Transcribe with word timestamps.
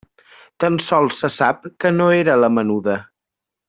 Tan 0.63 0.79
sols 0.85 1.21
se 1.25 1.31
sap 1.37 1.69
que 1.85 1.95
no 2.01 2.11
era 2.25 2.43
la 2.47 2.53
menuda. 2.59 3.01